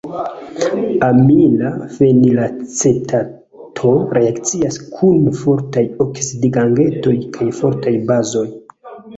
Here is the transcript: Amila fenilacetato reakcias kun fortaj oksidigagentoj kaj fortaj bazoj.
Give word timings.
Amila 1.07 1.67
fenilacetato 1.97 3.93
reakcias 4.19 4.81
kun 4.97 5.29
fortaj 5.43 5.85
oksidigagentoj 6.07 7.17
kaj 7.37 7.51
fortaj 7.61 7.95
bazoj. 8.11 8.47